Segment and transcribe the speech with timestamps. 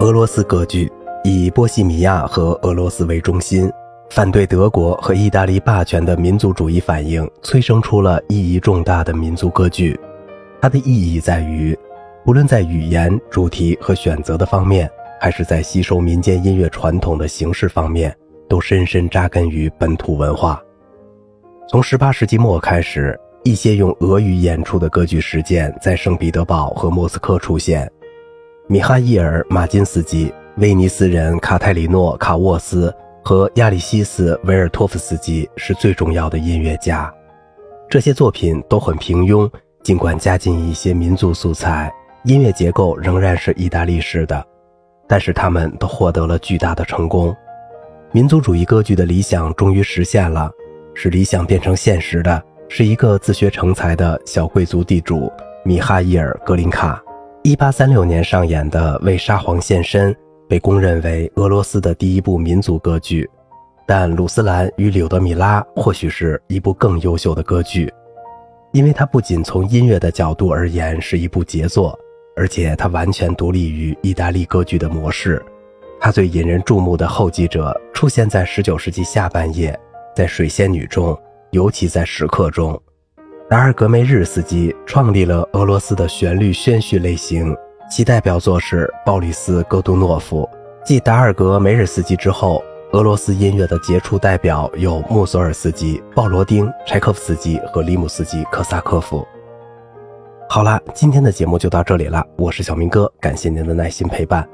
[0.00, 0.90] 俄罗斯歌剧，
[1.24, 3.70] 以波西米亚和俄罗斯为中心，
[4.08, 10.00] 反对德国和意大利霸权的民族主义反应，催生出了意义重大的民族歌剧。
[10.58, 11.78] 它的意义在于，
[12.24, 14.90] 无论在语言、主题和选择的方面，
[15.20, 18.16] 还是在吸收民间音乐传统的形式方面，
[18.48, 20.62] 都深深扎根于本土文化。
[21.68, 23.20] 从18世纪末开始。
[23.42, 27.90] 一些用俄语演出的歌剧实践在圣彼得堡和莫斯科出现。
[28.70, 37.12] 米哈伊尔·马金斯基、威尼斯人卡泰里诺·卡沃斯和亚历西斯·维尔托夫斯基是最重要的音乐家。
[37.88, 39.50] 这些作品都很平庸，
[39.82, 44.46] 尽管加进一些民族素材，音乐结构仍然是意大利式的。
[45.08, 47.36] 但是他们都获得了巨大的成功。
[48.12, 50.48] 民族主义歌剧的理想终于实现了，
[50.94, 52.40] 使理想变成现实的。
[52.68, 55.28] 是一个自学成才的小贵族地主
[55.64, 57.02] 米哈伊尔·格林卡。
[57.44, 60.12] 1836年上演的《为沙皇献身》
[60.46, 63.28] 被公认为俄罗斯的第一部民族歌剧，
[63.86, 67.90] 但《鲁斯兰与柳德米拉》或许是一部更优秀的歌剧，
[68.72, 71.98] 因为它不仅从音乐的角度而言是一部杰作，
[72.36, 75.42] 而且它完全独立于意大利歌剧的模式。
[75.98, 79.78] 它最引人注目的后继者出现在19世纪下半叶，
[80.14, 81.18] 在《水仙女》中。
[81.52, 82.80] 尤其在时刻中，
[83.50, 87.52] 达尔格梅日斯基创立了俄罗斯的旋律宣叙类型，
[87.90, 90.48] 其代表作是鲍里斯·戈杜诺夫。
[90.84, 92.62] 继达尔格梅日斯基之后，
[92.92, 99.26] 俄罗斯音乐的杰出代表有穆索尔斯基、鲍罗丁、柴可夫斯基和里姆斯基科萨科夫。
[100.48, 104.48] 好啦，今天的节目就到这里了，我是小明哥，感谢您的耐心陪伴。